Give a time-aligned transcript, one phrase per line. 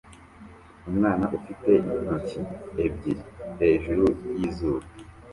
[0.89, 2.39] Umwana ufite intoki
[2.85, 3.23] ebyiri
[3.59, 4.05] hejuru
[4.37, 4.85] yizuru